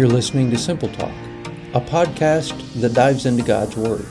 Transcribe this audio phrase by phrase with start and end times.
[0.00, 1.12] You're listening to Simple Talk,
[1.74, 4.06] a podcast that dives into God's Word.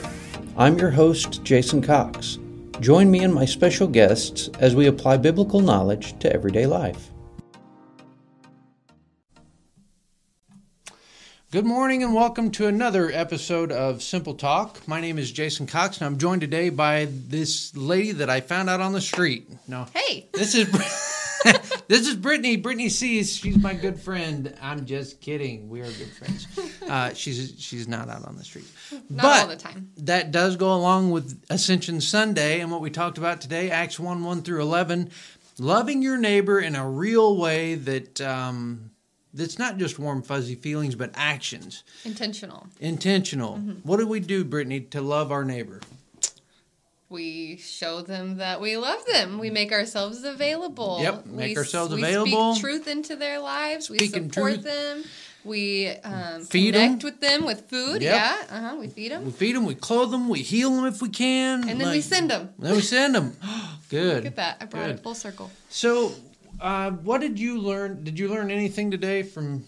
[0.56, 2.38] I'm your host, Jason Cox.
[2.80, 7.10] Join me and my special guests as we apply biblical knowledge to everyday life.
[11.52, 14.88] Good morning and welcome to another episode of Simple Talk.
[14.88, 18.70] My name is Jason Cox and I'm joined today by this lady that I found
[18.70, 19.50] out on the street.
[19.68, 19.88] No.
[19.96, 20.28] Hey.
[20.34, 20.68] This is
[21.90, 22.62] this is Brittney.
[22.64, 24.56] Brittney Sease she's my good friend.
[24.62, 25.68] I'm just kidding.
[25.68, 26.48] We are good friends.
[26.88, 28.66] Uh, she's she's not out on the street,
[29.10, 29.90] Not but all the time.
[29.98, 33.70] that does go along with Ascension Sunday and what we talked about today.
[33.70, 35.10] Acts one one through eleven,
[35.60, 38.92] loving your neighbor in a real way that um,
[39.34, 42.66] that's not just warm fuzzy feelings, but actions, Intentional.
[42.80, 43.56] intentional.
[43.58, 43.72] Mm-hmm.
[43.88, 45.82] What do we do, Brittney, to love our neighbor?
[47.10, 49.40] We show them that we love them.
[49.40, 51.00] We make ourselves available.
[51.02, 52.54] Yep, make we, ourselves we available.
[52.54, 53.86] Speak truth into their lives.
[53.86, 54.64] Speaking we support truth.
[54.64, 55.04] them.
[55.44, 57.06] We um, Feed connect 'em.
[57.12, 58.02] with them with food.
[58.04, 58.14] Yep.
[58.14, 58.38] Yeah.
[58.56, 58.76] Uh huh.
[58.80, 59.26] We feed them.
[59.26, 62.02] We feed them, we clothe them, we heal them if we can, And then we
[62.02, 62.50] send them.
[62.60, 63.36] Then we send them.
[63.90, 64.18] Good.
[64.18, 64.58] Look at that.
[64.62, 64.96] I brought Good.
[64.98, 65.50] it full circle.
[65.70, 66.12] So,
[66.62, 68.04] uh, what did you learn?
[68.04, 69.64] Did you learn anything today from?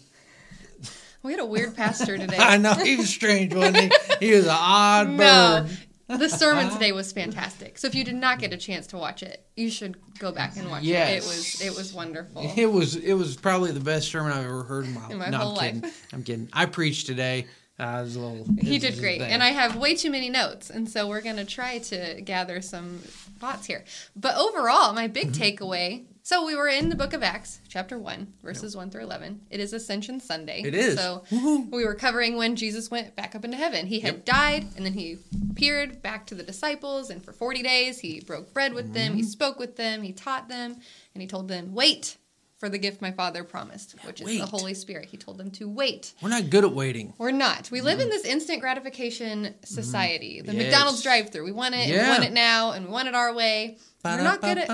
[1.23, 2.37] We had a weird pastor today.
[2.37, 3.91] I know he was strange, wasn't he?
[4.27, 5.65] He was an odd No.
[5.67, 5.77] bird.
[6.17, 7.77] The sermon today was fantastic.
[7.77, 10.55] So if you did not get a chance to watch it, you should go back
[10.57, 10.89] and watch it.
[10.89, 12.51] It was it was wonderful.
[12.55, 15.29] It was it was probably the best sermon I've ever heard in my, In my
[15.29, 15.81] no, whole I'm kidding.
[15.81, 16.07] life.
[16.13, 16.49] I'm kidding.
[16.53, 17.47] I preached today.
[17.79, 18.45] Uh, it was a little.
[18.61, 19.19] He did great.
[19.21, 19.31] thing.
[19.31, 20.69] And I have way too many notes.
[20.69, 22.99] And so we're going to try to gather some
[23.39, 23.85] thoughts here.
[24.15, 25.41] But overall, my big Mm-hmm.
[25.63, 29.41] takeaway so we were in the book of Acts, chapter 1, verses 1 through 11.
[29.49, 30.61] It is Ascension Sunday.
[30.63, 30.95] It is.
[30.95, 31.69] So Woohoo.
[31.71, 33.87] we were covering when Jesus went back up into heaven.
[33.87, 34.25] He had Yep.
[34.25, 35.17] died, and then he
[35.51, 37.09] appeared back to the disciples.
[37.09, 39.17] And for 40 days, he broke bread with them, Mm-hmm.
[39.17, 40.77] he spoke with them, he taught them,
[41.13, 42.17] and he told them, Wait
[42.61, 45.05] for the gift my Father promised, which is the Holy Spirit.
[45.09, 46.13] He told them to wait.
[46.21, 47.11] We're not good at waiting.
[47.17, 47.69] We're not.
[47.71, 50.41] We live in this instant gratification society.
[50.41, 50.61] The Mm-hmm.
[50.61, 50.71] Yes.
[50.71, 51.43] McDonald's drive-through.
[51.43, 53.77] We want it, and we want it now, and we want it our way.
[54.05, 54.69] We're not good at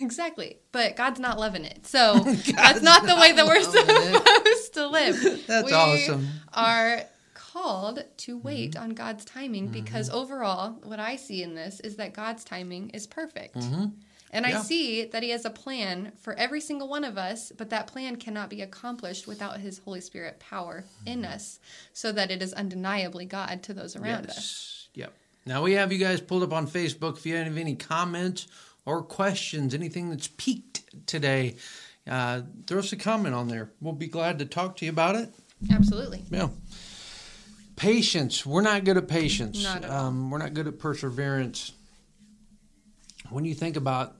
[0.00, 1.86] exactly, but God's not loving it.
[1.86, 2.18] So
[2.56, 5.46] that's not the way that we're supposed to live.
[5.46, 6.26] That's we awesome.
[6.52, 7.02] Are
[7.34, 8.46] called to Mm-hmm.
[8.48, 12.90] wait on God's timing because overall, what I see in this is that God's timing
[12.90, 13.56] is perfect.
[14.32, 14.60] And Yeah.
[14.60, 17.86] I see that He has a plan for every single one of us, but that
[17.86, 21.60] plan cannot be accomplished without His Holy Spirit power in us,
[21.92, 24.88] so that it is undeniably God to those around us.
[24.94, 25.12] Yep.
[25.44, 27.18] Now we have you guys pulled up on Facebook.
[27.18, 28.46] If you have any comments
[28.86, 31.56] or questions, anything that's peaked today,
[32.06, 33.70] uh, throw us a comment on there.
[33.80, 35.32] We'll be glad to talk to you about it.
[35.70, 36.24] Absolutely.
[36.30, 36.48] Yeah.
[37.76, 38.44] Patience.
[38.46, 39.62] We're not good at patience.
[39.62, 39.90] Not at.
[39.90, 41.72] Um, we're not good at perseverance.
[43.30, 44.16] When you think about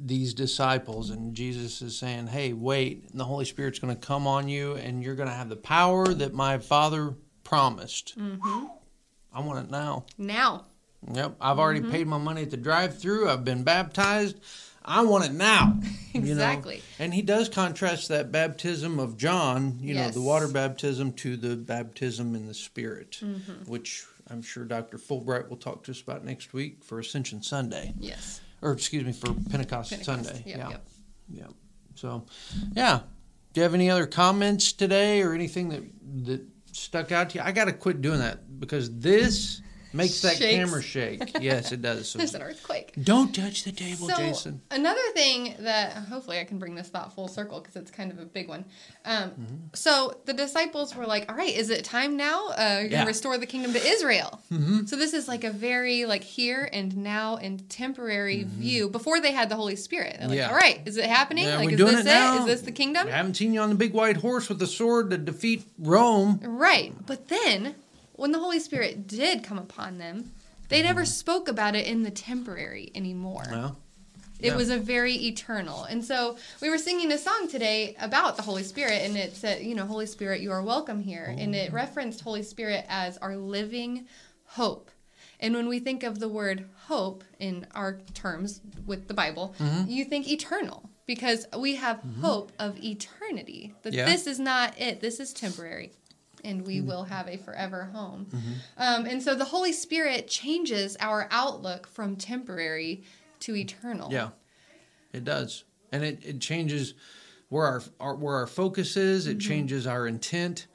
[0.00, 4.26] these disciples and Jesus is saying, "Hey, wait, and the Holy Spirit's going to come
[4.26, 7.14] on you, and you're going to have the power that my Father
[7.44, 8.66] promised." Mm-hmm.
[9.32, 10.06] I want it now.
[10.16, 10.66] Now,
[11.12, 11.90] Yep, I've already Mm-hmm.
[11.92, 13.28] paid my money at the drive-through.
[13.28, 14.40] I've been baptized.
[14.84, 15.78] I want it now.
[16.12, 16.30] you know?
[16.32, 16.82] Exactly.
[16.98, 21.54] And he does contrast that baptism of John, you know, the water baptism to the
[21.56, 23.70] baptism in the Spirit, Mm-hmm.
[23.70, 24.98] which I'm sure Dr.
[24.98, 28.40] Fulbright will talk to us about next week for Ascension Sunday, yes.
[28.62, 30.04] Or excuse me, for Pentecost, Pentecost.
[30.04, 30.42] Sunday.
[30.46, 30.84] Yep, yeah, yep.
[31.30, 31.46] yeah.
[31.94, 32.24] So,
[32.74, 33.00] yeah.
[33.52, 35.82] Do you have any other comments today, or anything that
[36.26, 37.44] that stuck out to you?
[37.44, 40.54] I got to quit doing that because this makes that Shakes.
[40.56, 41.38] camera shake.
[41.40, 42.08] Yes, it does.
[42.08, 42.92] So There's an earthquake.
[43.02, 44.60] don't touch the table, So Jason.
[44.70, 48.18] another thing that hopefully I can bring this thought full circle because it's kind of
[48.18, 48.64] a big one.
[49.04, 49.54] Um, Mm-hmm.
[49.74, 52.48] So the disciples were like, "All right, is it time now?
[52.48, 53.04] Uh, you're Yeah.
[53.04, 54.86] restore the kingdom to Israel." Mm-hmm.
[54.86, 58.60] So this is like a very like here and now and temporary Mm-hmm.
[58.60, 60.16] view before they had the Holy Spirit.
[60.18, 60.48] They're like, Yeah.
[60.50, 61.44] "All right, is it happening?
[61.44, 62.40] Yeah, like, is this it now?
[62.40, 64.66] Is this the kingdom?" I haven't seen you on the big white horse with the
[64.66, 66.40] sword to defeat Rome.
[66.42, 66.92] Right.
[67.06, 67.74] But then,
[68.18, 70.32] when the Holy Spirit did come upon them,
[70.68, 71.06] they never mm-hmm.
[71.06, 73.44] spoke about it in the temporary anymore.
[73.48, 73.78] Well,
[74.40, 75.84] It was a very eternal.
[75.84, 79.62] And so we were singing a song today about the Holy Spirit, and it said,
[79.62, 81.32] you know, Holy Spirit, you are welcome here.
[81.38, 81.76] And it mm-hmm.
[81.76, 84.06] referenced Holy Spirit as our living
[84.44, 84.90] hope.
[85.38, 89.90] And when we think of the word hope in our terms with the Bible, Mm-hmm.
[89.90, 92.20] you think eternal because we have mm-hmm.
[92.20, 93.74] hope of eternity.
[93.82, 94.06] That Yeah.
[94.06, 95.92] this is not it, this is temporary.
[96.44, 98.28] And we will have a forever home.
[98.76, 103.02] Um, and so the Holy Spirit changes our outlook from temporary
[103.40, 104.10] to eternal.
[104.12, 104.30] yeah,
[105.12, 106.94] it does, and it, it changes
[107.48, 109.26] where our, our where our focus is.
[109.26, 109.48] It Mm-hmm.
[109.48, 110.66] changes our intent.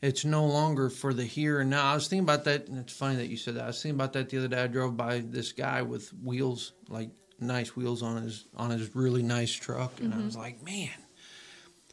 [0.00, 1.84] It's no longer for the here and now.
[1.92, 3.64] I was thinking about that, and it's funny that you said that.
[3.64, 4.62] I was thinking about that the other day.
[4.62, 9.22] I drove by this guy with wheels, like nice wheels on his on his really
[9.22, 10.90] nice truck, and I was like, man,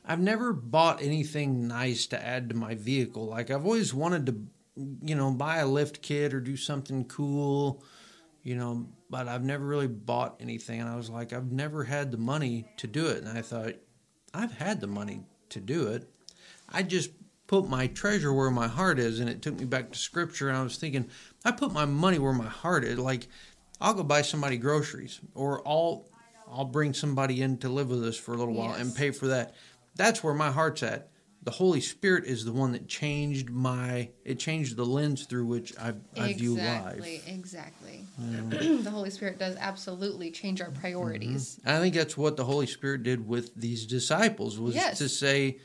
[0.06, 3.25] I've never bought anything nice to add to my vehicle.
[3.28, 4.36] Like I've always wanted to,
[5.04, 7.84] you know, buy a lift kit or do something cool,
[8.44, 10.80] you know, but I've never really bought anything.
[10.81, 13.24] And I was like, I've never had the money to do it.
[13.24, 13.74] And I thought,
[14.34, 16.07] I've had the money to do it.
[16.72, 17.12] I just
[17.48, 19.19] put my treasure where my heart is.
[19.19, 20.50] And it took me back to scripture.
[20.50, 21.10] And I was thinking,
[21.44, 23.00] I put my money where my heart is.
[23.00, 23.28] Like,
[23.81, 26.06] I'll go buy somebody groceries or I'll
[26.52, 28.80] I'll bring somebody in to live with us for a little while Yes.
[28.81, 29.54] and pay for that.
[30.00, 31.10] That's where my heart's at.
[31.44, 35.78] The Holy Spirit is the one that changed my it changed the lens through which
[35.78, 37.06] I, I view life.
[37.28, 38.06] exactly.
[38.18, 38.78] exactly.
[38.81, 41.57] the Holy Spirit does absolutely change our priorities.
[41.57, 41.68] Mm-hmm.
[41.68, 45.00] And I think that's what the Holy Spirit did with these disciples was Yes.
[45.00, 45.60] to say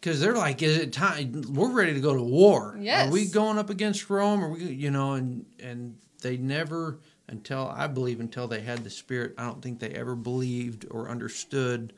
[0.00, 1.42] because they're like, is it time?
[1.50, 2.78] We're ready to go to war.
[2.80, 3.08] Yes.
[3.08, 4.42] Are we going up against Rome?
[4.42, 6.98] Are we, you know, and and they never
[7.28, 11.10] until I believe until they had the Spirit, I don't think they ever believed or
[11.10, 11.92] understood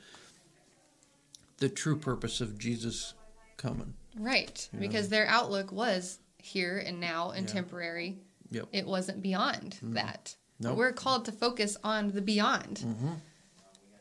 [1.59, 3.15] the true purpose of Jesus
[3.57, 3.95] coming.
[4.17, 4.81] Right, Yeah.
[4.81, 7.53] because their outlook was here and now and Yeah.
[7.55, 8.19] temporary.
[8.51, 8.69] Yep.
[8.73, 10.37] It wasn't beyond that.
[10.61, 10.77] Nope.
[10.77, 13.13] We're called to focus on the beyond, hmm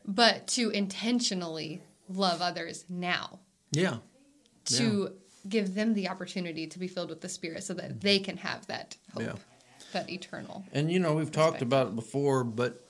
[0.09, 3.39] but to intentionally love others now,
[3.71, 3.97] Yeah.
[4.65, 5.13] to
[5.49, 8.65] give them the opportunity to be filled with the Spirit so that they can have
[8.67, 9.35] that hope, Yeah.
[9.91, 10.63] that eternal.
[10.71, 12.87] And you know, we've talked about it before, but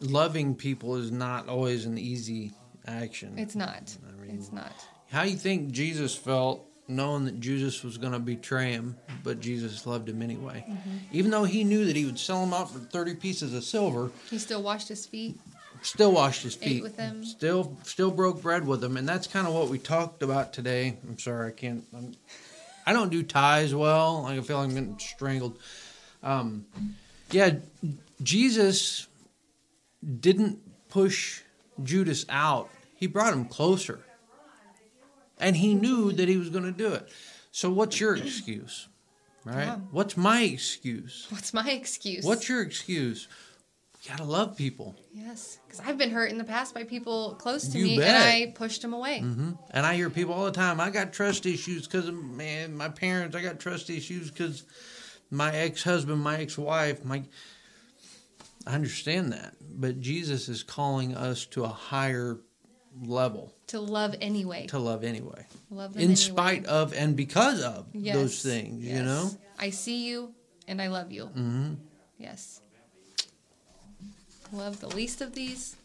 [0.00, 2.52] loving people is not always an easy
[2.90, 3.38] action.
[3.38, 3.96] It's not.
[4.08, 4.72] I mean- it's not.
[5.10, 9.86] How you think Jesus felt knowing that Judas was going to betray him, but Jesus
[9.86, 10.64] loved him anyway.
[10.68, 10.90] Mm-hmm.
[11.12, 14.10] Even though he knew that he would sell him out for 30 pieces of silver,
[14.28, 15.38] He still washed his feet.
[15.82, 16.82] still washed his Ate feet.
[16.82, 17.24] with him.
[17.24, 20.96] Still still broke bread with him, and that's kind of what we talked about today.
[21.08, 22.12] I'm sorry, I can't I'm,
[22.86, 24.26] I don't do ties well.
[24.26, 25.58] I feel like I'm getting strangled.
[26.22, 26.66] Um
[27.30, 27.54] yeah,
[28.22, 29.06] Jesus
[30.20, 30.58] didn't
[30.88, 31.40] push
[31.82, 32.68] Judas out.
[33.00, 34.04] He brought him closer.
[35.38, 37.08] And he knew that he was going to do it.
[37.50, 38.88] So what's your excuse?
[39.46, 39.64] Right?
[39.64, 39.76] Yeah.
[39.90, 41.26] What's my excuse?
[41.30, 42.26] What's my excuse?
[42.26, 43.26] What's your excuse?
[44.02, 44.96] You got to love people.
[45.14, 48.08] Yes, because I've been hurt in the past by people close to You me, bet.
[48.08, 49.20] and I pushed them away.
[49.20, 50.78] hmm And I hear people all the time.
[50.78, 53.34] I got trust issues because of man, my parents.
[53.34, 54.64] I got trust issues because
[55.30, 57.02] my ex husband, my ex wife.
[57.02, 57.22] My,
[58.66, 62.38] I understand that, but Jesus is calling us to a higher
[63.02, 64.66] level To love anyway.
[64.68, 66.14] to love anyway, love them in anyway.
[66.16, 68.84] spite of and because of Yes, those things.
[68.84, 69.30] You know.
[69.58, 70.34] I see you,
[70.68, 71.24] and I love you.
[71.26, 71.74] Mm-hmm.
[72.18, 72.60] Yes.
[74.52, 75.76] Love the least of these,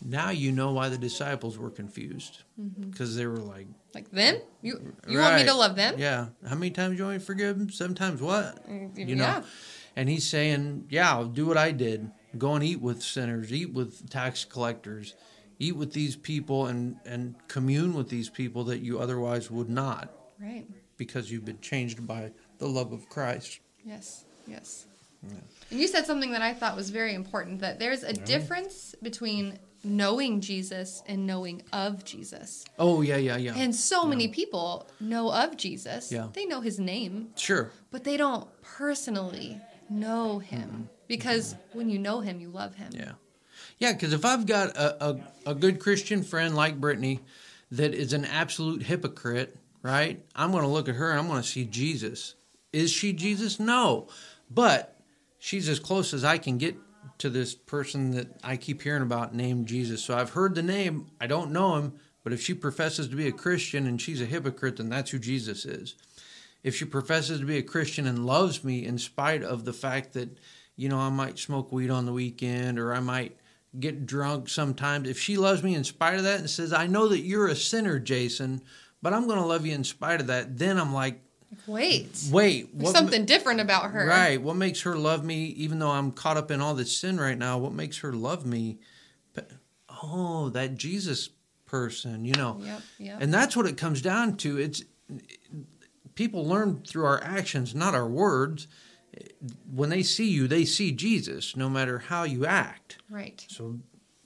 [0.00, 2.90] Now you know why the disciples were confused Mm-hmm.
[2.90, 4.36] because they were like, like them.
[4.62, 5.94] You you want me to love them?
[5.98, 6.26] Yeah.
[6.46, 7.70] How many times you want me to forgive them?
[7.70, 8.66] Sometimes what?
[8.68, 9.42] Mm, You know.
[9.96, 12.10] And he's saying, Yeah, I'll do what I did.
[12.38, 15.14] Go and eat with sinners, eat with tax collectors,
[15.62, 20.10] eat with these people and, and commune with these people that you otherwise would not
[20.40, 20.66] Right.
[20.96, 23.60] because you've been changed by the love of Christ.
[23.84, 24.24] Yes.
[24.46, 24.86] Yes.
[25.22, 25.36] Yeah.
[25.70, 29.58] And you said something that I thought was very important that there's a difference between
[29.84, 32.64] knowing Jesus and knowing of Jesus.
[32.78, 33.54] Oh yeah, yeah, yeah.
[33.56, 36.10] And so many people know of Jesus.
[36.10, 36.28] Yeah.
[36.32, 37.70] They know his name, sure.
[37.90, 40.68] but they don't personally know him.
[40.68, 40.82] Mm-hmm.
[41.06, 41.78] Because mm-hmm.
[41.78, 42.90] when you know him, you love him.
[42.92, 43.12] Yeah.
[43.82, 47.18] Yeah, because if I've got a, a, a good Christian friend like Brittney
[47.72, 50.24] that is an absolute hypocrite, right?
[50.36, 52.36] I'm going to look at her and I'm going to see Jesus.
[52.72, 53.58] Is she Jesus?
[53.58, 54.06] No.
[54.48, 55.00] But
[55.40, 56.76] she's as close as I can get
[57.18, 60.00] to this person that I keep hearing about named Jesus.
[60.04, 61.08] So I've heard the name.
[61.20, 61.94] I don't know him.
[62.22, 65.18] But if she professes to be a Christian and she's a hypocrite, then that's who
[65.18, 65.96] Jesus is.
[66.62, 70.12] If she professes to be a Christian and loves me in spite of the fact
[70.12, 70.38] that,
[70.76, 73.38] you know, I might smoke weed on the weekend or I might
[73.78, 77.08] get drunk sometimes, if she loves me in spite of that and says, I know
[77.08, 78.62] that you're a sinner, Jason,
[79.00, 81.20] but I'm going to love you in spite of that, then I'm like,
[81.66, 82.08] Wait.
[82.30, 84.06] wait, what, something different about her.
[84.06, 84.40] Right.
[84.40, 87.36] What makes her love me, even though I'm caught up in all this sin right
[87.36, 87.58] now?
[87.58, 88.78] What makes her love me?
[90.02, 91.28] Oh, that Jesus
[91.66, 92.58] person, you know.
[92.60, 92.80] Yep.
[92.98, 93.18] Yep.
[93.20, 94.58] And that's what it comes down to.
[94.58, 94.82] It's
[96.14, 98.66] people learn through our actions, not our words.
[99.72, 102.98] When they see you, they see Jesus, no matter how you act.
[103.10, 103.44] right.
[103.48, 103.78] So,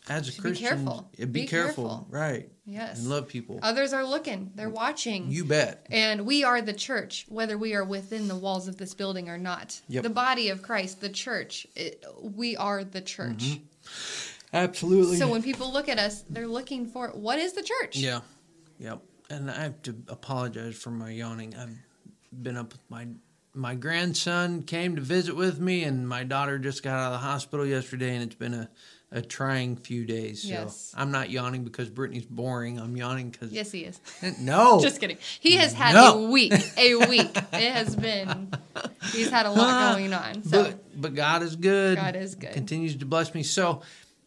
[0.09, 1.11] as a So be Christian, careful.
[1.16, 1.85] be, Be careful.
[1.88, 2.07] careful.
[2.11, 2.49] right?
[2.64, 3.00] Yes.
[3.00, 3.59] And love people.
[3.62, 4.52] Others are looking.
[4.55, 5.28] They're watching.
[5.33, 5.85] you bet.
[5.90, 9.37] And we are the church, whether we are within the walls of this building or
[9.38, 9.81] not.
[9.88, 10.05] Yep.
[10.05, 13.38] The body of Christ, the church, it, we are the church.
[13.38, 14.57] Mm-hmm.
[14.57, 15.16] Absolutely.
[15.16, 17.97] So when people look at us, they're looking for what is the church?
[17.97, 18.21] Yeah.
[18.78, 19.00] Yep.
[19.31, 21.52] And I have to apologize for my yawning.
[21.57, 21.76] I've
[22.45, 23.09] been up with my
[23.56, 27.26] my grandson came to visit with me, and my daughter just got out of the
[27.26, 28.68] hospital yesterday, and it's been a,
[29.10, 30.42] a trying few days.
[30.42, 30.92] So Yes.
[30.96, 32.78] I'm not yawning because Brittney's boring.
[32.78, 34.00] I'm yawning because Yes, he is.
[34.38, 35.18] no, Just kidding.
[35.40, 36.25] He has had No.
[36.25, 36.52] a week.
[36.76, 37.34] A week.
[37.52, 38.52] It has been.
[39.12, 40.42] He's had a lot going on.
[40.44, 41.96] So but but God is good.
[41.96, 42.52] God is good.
[42.52, 43.42] Continues to bless me.
[43.42, 43.82] So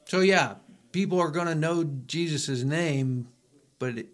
[0.06, 0.56] so yeah,
[0.92, 3.28] people are going to know Jesus' name,
[3.78, 4.08] but it,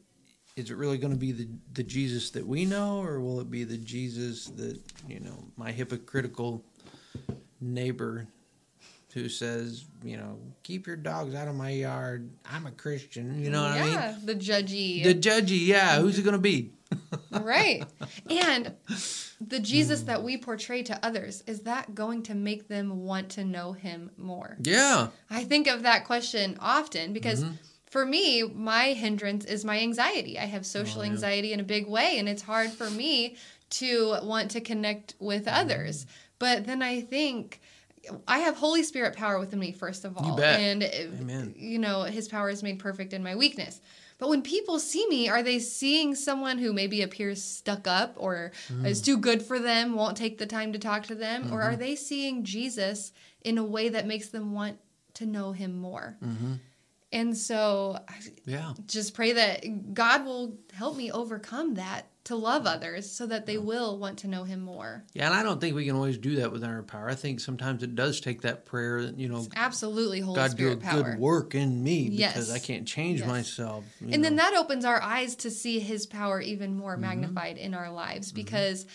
[0.56, 3.52] is it really going to be the the Jesus that we know, or will it
[3.52, 6.64] be the Jesus that you know my hypocritical
[7.60, 8.28] neighbor
[9.14, 12.30] who says you know keep your dogs out of my yard?
[12.50, 13.44] I'm a Christian.
[13.44, 13.92] You know what I mean?
[13.92, 15.04] yeah, the judgy.
[15.04, 16.00] The judgy, yeah.
[16.00, 16.72] Who's it going to be?
[17.32, 17.84] right.
[18.30, 18.74] And
[19.42, 23.44] the Jesus that we portray to others, is that going to make them want to
[23.44, 24.56] know him more?
[24.62, 25.08] Yeah.
[25.30, 27.56] I think of that question often because Mm-hmm.
[27.96, 30.38] For me, my hindrance is my anxiety.
[30.38, 31.12] I have social Oh, yeah.
[31.12, 33.38] anxiety in a big way, and it's hard for me
[33.82, 35.62] to want to connect with Mm-hmm.
[35.62, 36.06] others.
[36.38, 37.62] But then I think.
[38.28, 40.40] I have Holy Spirit power within me, first of all.
[40.42, 40.88] And, uh,
[41.22, 41.56] Amen.
[41.58, 43.80] you know, His power is made perfect in my weakness.
[44.20, 48.52] But when people see me, are they seeing someone who maybe appears stuck up or
[48.70, 48.86] Mm.
[48.86, 51.46] is too good for them, won't take the time to talk to them?
[51.46, 51.74] Or Mm-hmm.
[51.74, 54.78] are they seeing Jesus in a way that makes them want
[55.20, 56.18] to know him more?
[56.22, 56.54] Mm-hmm.
[57.12, 58.00] And so
[58.46, 58.74] Yeah.
[58.88, 63.58] just pray that God will help me overcome that to love others so that they
[63.60, 65.06] will want to know him more.
[65.14, 67.08] Yeah, and I don't think we can always do that within our power.
[67.08, 70.78] I think sometimes it does take that prayer, you know, Absolutely, Holy God do a
[70.78, 71.04] power.
[71.04, 72.52] good work in me because Yes.
[72.52, 73.28] I can't change Yes.
[73.28, 73.86] myself.
[74.02, 76.80] And then that opens our eyes to see his power even Mm-hmm.
[76.80, 78.88] more magnified in our lives because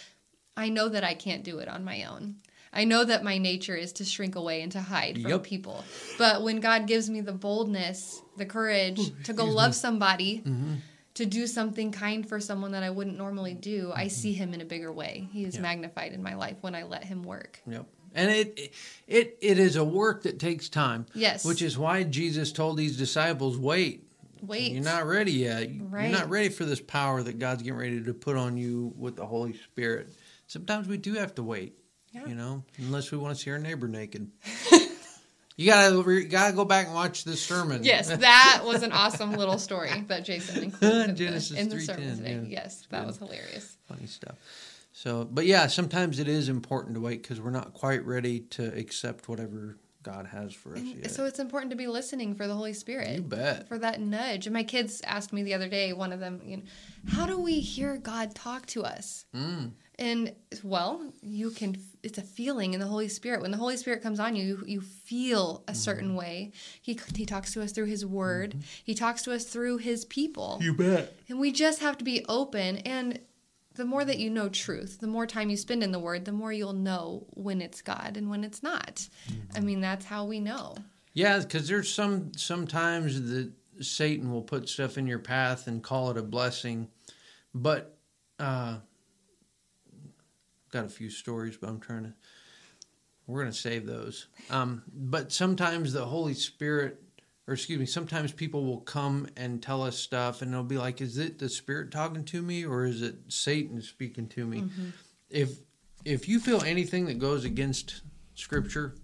[0.57, 2.37] I know that I can't do it on my own.
[2.73, 5.43] I know that my nature is to shrink away and to hide from Yep.
[5.43, 5.85] people.
[6.19, 10.75] But when God gives me the boldness, the courage to go love somebody, Mm-hmm.
[11.15, 14.61] to do something kind for someone that I wouldn't normally do, I see him in
[14.61, 15.29] a bigger way.
[15.33, 15.65] He is Mm-hmm.
[15.65, 15.69] Yeah.
[15.71, 17.61] magnified in my life when I let him work.
[17.67, 17.87] Yep.
[18.15, 18.73] And it
[19.07, 21.07] it it is a work that takes time.
[21.15, 21.45] Yes.
[21.45, 24.05] Which is why Jesus told these disciples, "Wait,
[24.43, 24.73] Wait.
[24.73, 25.69] you're not ready yet.
[25.81, 26.09] Right.
[26.11, 29.15] You're not ready for this power that God's getting ready to put on you with
[29.17, 30.09] the Holy Spirit."
[30.49, 31.75] Sometimes we do have to wait.
[32.13, 32.27] Yeah.
[32.27, 34.31] You know, unless we want to see our neighbor naked.
[35.57, 37.85] you gotta you gotta go back and watch this sermon.
[37.85, 42.17] Yes, that was an awesome little story that Jason included in the- in the sermon
[42.17, 42.33] today.
[42.43, 42.63] yeah.
[42.63, 43.07] Yes, that Yeah.
[43.07, 43.77] was hilarious.
[43.89, 44.37] funny stuff.
[44.93, 48.67] So, but yeah, sometimes it is important to wait because we're not quite ready to
[48.77, 51.11] accept whatever God has for us yet.
[51.11, 53.15] so it's important to be listening for the Holy Spirit.
[53.17, 53.69] you bet.
[53.69, 54.47] For that nudge.
[54.47, 56.63] And my kids asked me the other day, one of them, you know,
[57.09, 59.27] how do we hear God talk to us?
[59.37, 59.73] Mm.
[60.01, 63.43] And well, you can, it's a feeling in the Holy Spirit.
[63.43, 65.79] When the Holy Spirit comes on you, you, you feel a Mm-hmm.
[65.79, 66.53] certain way.
[66.81, 70.59] He, he talks to us through His Word, He talks to us through His people.
[70.63, 71.15] You bet.
[71.29, 72.79] And we just have to be open.
[72.79, 73.21] And
[73.75, 76.33] the more that you know truth, the more time you spend in the Word, the
[76.33, 79.07] more you'll know when it's God and when it's not.
[79.55, 80.77] I mean, that's how we know.
[81.13, 86.11] Yeah, because there's some sometimes that Satan will put stuff in your path and call
[86.11, 86.89] it a blessing,
[87.55, 87.97] but
[88.39, 88.77] uh,
[90.71, 92.15] got a few stories, but I'm trying to.
[93.27, 94.27] We're gonna save those.
[94.51, 97.01] Um, but sometimes the Holy Spirit,
[97.47, 101.01] or excuse me, sometimes people will come and tell us stuff, and they'll be like,
[101.01, 104.65] "Is it the Spirit talking to me, or is it Satan speaking to me?"
[105.29, 105.61] If
[106.05, 108.03] if you feel anything that goes against
[108.35, 108.97] Scripture,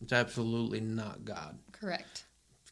[0.00, 1.58] it's absolutely not God.
[1.72, 2.25] Correct.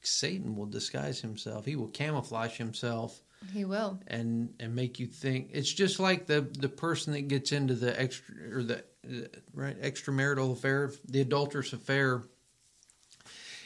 [0.06, 1.64] Satan will disguise himself.
[1.64, 4.00] He will camouflage himself He will.
[4.06, 7.98] and and make you think it's just like the the person that gets into the
[8.00, 8.84] extra or the
[9.52, 12.22] right extramarital affair, the adulterous affair,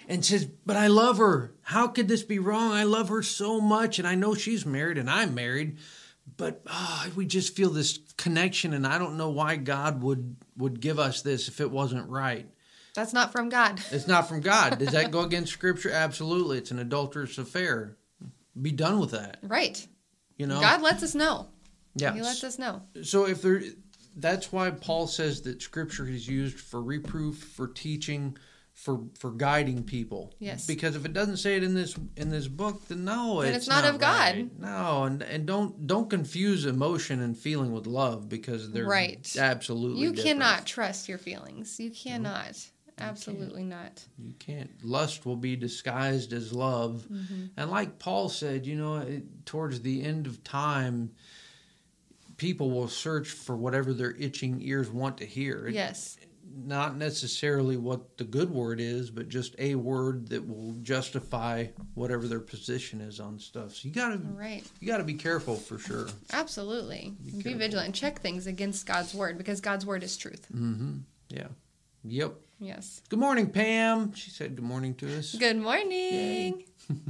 [0.09, 1.55] and says, "But I love her.
[1.63, 2.73] How could this be wrong?
[2.73, 5.79] I love her so much, and I know she's married and I'm married."
[6.37, 10.81] But ah, we just feel this connection, and I don't know why God would would
[10.81, 12.47] give us this if it wasn't right.
[12.99, 13.81] That's not from God.
[13.93, 14.79] It's not from God.
[14.79, 15.91] Does that go against Scripture?
[15.91, 16.59] Absolutely.
[16.59, 17.97] It's an adulterous affair.
[18.61, 19.39] Be done with that.
[19.43, 19.87] Right.
[20.37, 20.61] You know.
[20.61, 21.47] God lets us know.
[21.95, 22.13] yeah.
[22.13, 22.83] He lets us know.
[23.03, 23.63] So if there,
[24.17, 28.37] that's why Paul says that Scripture is used for reproof, for teaching,
[28.75, 30.35] for for guiding people.
[30.41, 30.67] Yes.
[30.67, 33.67] Because if it doesn't say it in this in this book, then no, Then it's,
[33.67, 34.51] it's not of God.
[34.59, 39.25] No, and and don't don't confuse emotion and feeling with love because they're Right.
[39.39, 40.41] absolutely You different.
[40.41, 41.79] cannot trust your feelings.
[41.81, 42.57] You cannot.
[43.01, 44.05] Absolutely not.
[44.19, 44.71] You can't.
[44.85, 47.07] Lust will be disguised as love.
[47.11, 47.47] Mm-hmm.
[47.57, 51.11] And like Paul said, you know, it, towards the end of time,
[52.37, 55.67] people will search for whatever their itching ears want to hear.
[55.67, 56.17] It- Yes.
[56.65, 62.27] not necessarily what the good word is, but just a word that will justify whatever
[62.27, 63.75] their position is on stuff.
[63.75, 64.65] So you gotta Right.
[64.81, 66.09] you gotta be careful for sure.
[66.33, 67.15] Absolutely.
[67.25, 67.59] Be, careful.
[67.59, 70.47] vigilant and check things against God's word because God's word is truth.
[70.53, 70.99] Mm-hmm.
[71.29, 71.49] Yeah.
[72.05, 72.35] Yep.
[72.61, 73.03] Yes.
[73.09, 74.13] Good morning, Pam.
[74.15, 75.35] She said good morning to us.
[75.35, 76.65] Good morning.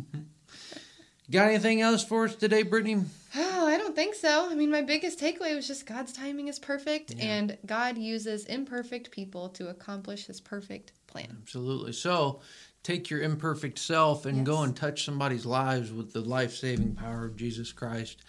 [1.30, 3.04] Got anything else for us today, Brittney?
[3.36, 4.48] Oh, I don't think so.
[4.50, 7.24] I mean, my biggest takeaway was just God's timing is perfect Yeah.
[7.24, 11.36] and God uses imperfect people to accomplish his perfect plan.
[11.42, 11.92] Absolutely.
[11.92, 12.40] So
[12.82, 17.26] take your imperfect self and go and touch somebody's lives with the life saving power
[17.26, 18.22] of Jesus Christ.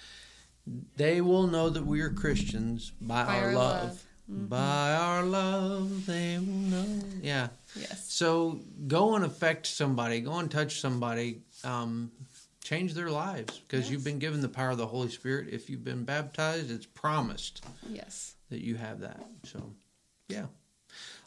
[0.98, 3.84] They will know that we are Christians by, By our, our love.
[3.88, 4.04] love.
[4.31, 4.45] Mm-hmm.
[4.48, 6.86] By our love, they will know.
[7.21, 7.48] Yeah.
[7.75, 8.05] Yes.
[8.12, 12.12] So go and affect somebody, go and touch somebody, um,
[12.63, 13.91] change their lives because Yes.
[13.91, 15.48] you've been given the power of the Holy Spirit.
[15.51, 18.36] If you've been baptized, it's promised Yes.
[18.50, 19.25] that you have that.
[19.45, 19.71] So,
[20.27, 20.45] yeah.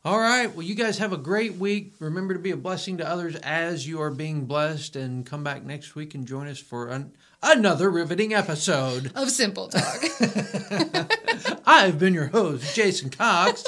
[0.05, 0.53] All right.
[0.53, 1.95] Well, you guys have a great week.
[2.01, 5.65] Remember to be a blessing to others as you are being blessed, and come back
[5.65, 7.13] next week and join us for an,
[7.43, 9.13] another riveting episode.
[9.15, 10.05] Of simple talk.
[11.67, 13.65] I've been your host, Jason Cox.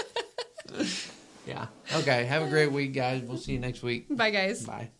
[1.46, 1.66] yeah.
[1.94, 2.24] Okay.
[2.24, 3.22] Have a great week, guys.
[3.22, 4.06] We'll see you next week.
[4.14, 4.64] Bye, guys.
[4.64, 4.90] Bye.